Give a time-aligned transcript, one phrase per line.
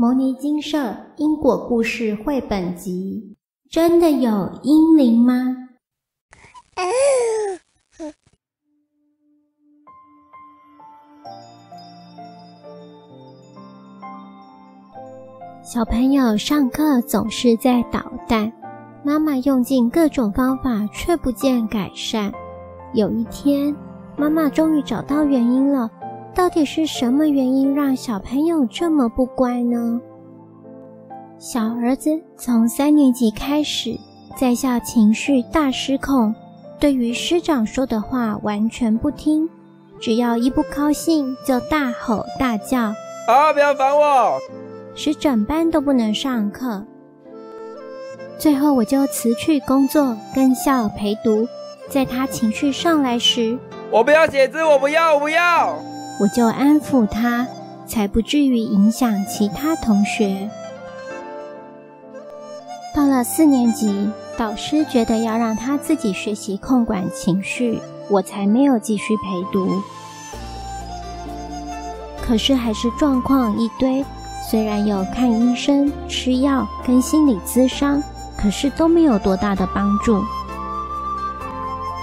[0.00, 3.34] 牟尼精舍因果故事绘本集，
[3.68, 5.34] 真的有婴灵吗？
[15.64, 18.52] 小朋友上课总是在捣蛋，
[19.02, 22.32] 妈妈用尽各种方法却不见改善。
[22.94, 23.74] 有一天，
[24.16, 25.90] 妈妈终于找到原因了。
[26.38, 30.00] 到底是什么原因让小朋友这么不乖呢？
[31.36, 33.98] 小儿子从三年级开始，
[34.36, 36.32] 在校情绪大失控，
[36.78, 39.50] 对于师长说的话完全不听，
[40.00, 42.94] 只要一不高兴就大吼大叫。
[43.26, 44.38] 啊，不要烦我，
[44.94, 46.84] 使整班都不能上课。
[48.38, 51.48] 最后，我就辞去工作，跟校陪读。
[51.88, 53.58] 在他情绪上来时，
[53.90, 55.76] 我不要写字，我不要，我不要。
[56.20, 57.46] 我就安抚他，
[57.86, 60.50] 才不至于影响其他同学。
[62.94, 69.80] 到了四年级，导师觉得要让他自己学习控管情绪，我才没有继续陪读。
[72.20, 74.04] 可是还是状况一堆，
[74.50, 78.02] 虽然有看医生、吃药跟心理咨商，
[78.36, 80.20] 可是都没有多大的帮助，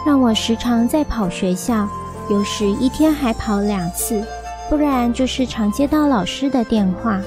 [0.06, 1.88] 让我时常在跑学校。
[2.28, 4.26] 有时一天还跑两次，
[4.68, 7.22] 不然就是常接到老师的电话。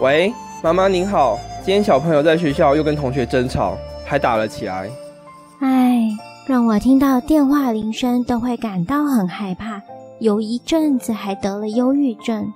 [0.00, 4.90] 喂，妈妈您好，今天小朋友在学校又跟同学争吵，还打了起来。
[5.60, 6.10] 唉，
[6.46, 9.80] 让我听到电话铃声都会感到很害怕，
[10.18, 12.52] 有一阵子还得了忧郁症。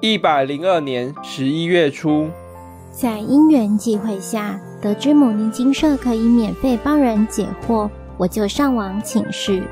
[0.00, 2.28] 一百零二年十一月初。
[2.92, 9.62] 在因缘际会下，得知母尼金舍可以免费帮人解惑，我就上网请示。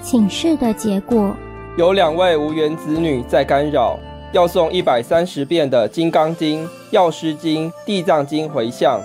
[0.00, 1.34] 请示的结果，
[1.76, 3.98] 有两位无缘子女在干扰，
[4.32, 9.00] 要送一百三十遍的《金刚经》《药师经》《地藏经》回向。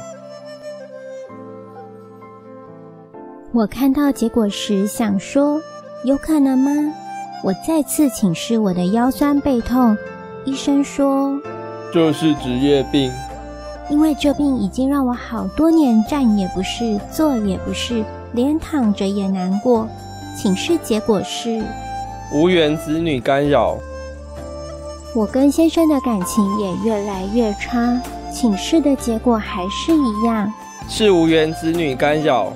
[3.52, 5.60] 我看到结果时想说，
[6.04, 6.72] 有可能吗？
[7.44, 9.96] 我再次请示我的腰酸背痛，
[10.44, 11.40] 医生说
[11.94, 13.12] 这是职业病，
[13.90, 18.04] 因为这病已经让我好多年站也不是，坐也不是，
[18.34, 19.88] 连躺着也难过。
[20.36, 21.64] 请示结果是
[22.34, 23.78] 无缘子女干扰。
[25.16, 28.00] 我跟先生的感情也越来越差，
[28.32, 30.52] 请示的结果还是一样，
[30.90, 32.52] 是无缘子女干扰。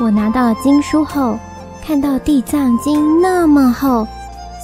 [0.00, 1.38] 我拿到经书后，
[1.80, 4.06] 看到《地藏经》那么厚，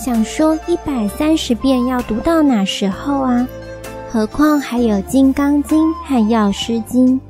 [0.04, 3.46] 想说一百三十遍要读到哪时候啊？
[4.10, 7.20] 何况还有《金刚经》和《药师经》，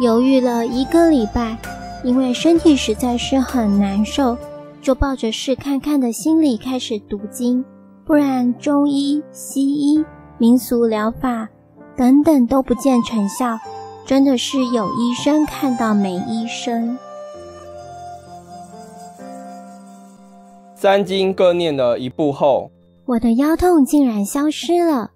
[0.00, 1.56] 犹豫了一个礼拜，
[2.04, 4.36] 因为身体实在是很难受，
[4.82, 7.64] 就抱着试看看的心理开始读经，
[8.04, 10.04] 不然中医、西医、
[10.36, 11.48] 民俗疗法
[11.96, 13.58] 等等都不见成效，
[14.04, 16.98] 真的是有医生看到没医生。
[20.78, 22.70] 三经各念了一部后，
[23.06, 25.10] 我的腰痛竟然消失了。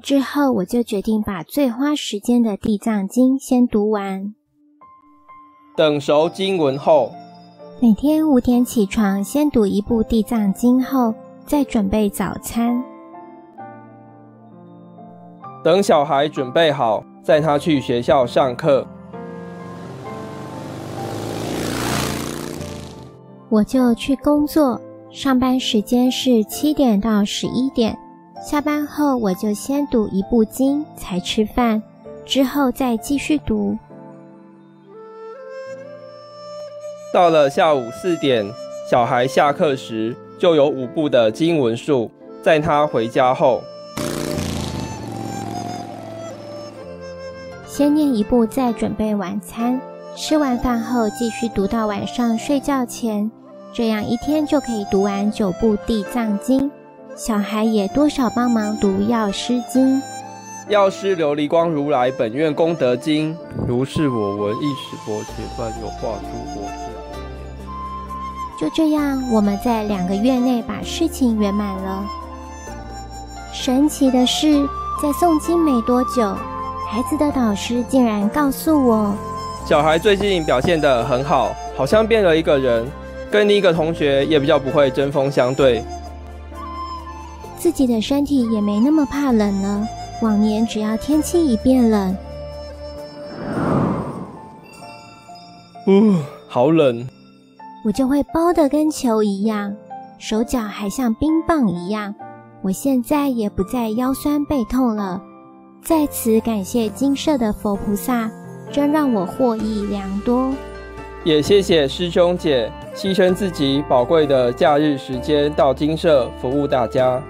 [0.00, 4.34] 之后我就决定把最花时间的《地藏经》先读完。
[5.76, 7.12] 等熟经文后，
[7.78, 12.82] 每天五点起床，先读一部《地藏经》后，再准备早餐。
[15.62, 18.86] 等小孩准备好，载他去学校上课，
[23.50, 24.80] 我就去工作。
[25.12, 27.94] 上班时间是七点到十一点，
[28.42, 31.82] 下班后我就先读一部经才吃饭，
[32.24, 33.76] 之后再继续读。
[37.12, 38.46] 到了下午四点，
[38.90, 42.10] 小孩下课时就有五部的经文数，
[42.42, 43.62] 在他回家后，
[47.66, 49.78] 先念一部，再准备晚餐，
[50.16, 53.30] 吃完饭后继续读到晚上睡觉前。
[53.74, 56.70] 这样一天就可以读完九部地藏经，
[57.16, 60.02] 小孩也多少帮忙读药师经。
[60.68, 63.34] 药师琉璃光如来本愿功德经，
[63.66, 66.74] 如是我闻，亦是佛前翻有化诸国世。
[68.60, 72.04] 就这样，我们在两个月内把事情圆满了。
[73.54, 74.68] 神奇的是，
[75.00, 76.36] 在诵经没多久，
[76.90, 79.14] 孩子的导师竟然告诉我，
[79.66, 82.86] 小孩最近表现得很好，好像变了一个人。
[83.32, 85.82] 跟另一个同学也比较不会针锋相对，
[87.56, 89.88] 自己的身体也没那么怕冷了，
[90.20, 92.14] 往年只要天气一变冷，
[95.86, 96.14] 呜，
[96.46, 97.08] 好冷，
[97.86, 99.74] 我就会包得跟球一样，
[100.18, 102.14] 手脚还像冰棒一样。
[102.60, 105.20] 我现在也不再腰酸背痛了。
[105.82, 108.30] 在此感谢金色的佛菩萨，
[108.70, 110.52] 真让我获益良多。
[111.24, 117.20] 也谢谢师兄姐牺牲自己宝贵的假日时间到金舍服务大家。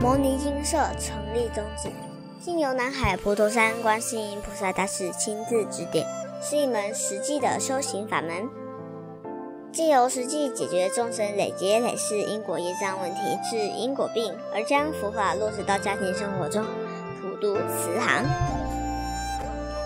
[0.00, 1.88] 摩尼精舍成立宗旨，
[2.40, 6.04] 经由南海普陀山观世音菩萨大士亲自指点，
[6.42, 8.48] 是一门实际的修行法门，
[9.72, 16.64] 借由实际解决众生累劫累世因果业障问题，治因果病，而将佛法落实到家庭生活中，
[17.20, 18.24] 普渡慈航。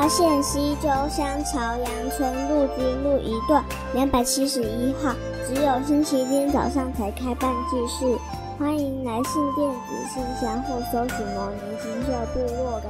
[0.00, 3.62] 化县西洲乡朝阳村陆军路一段
[3.92, 5.14] 两百七十一号，
[5.46, 8.18] 只有星期天早上才开办祭事。
[8.58, 12.88] 欢迎来信电子信箱或搜寻牟尼精舍部落的。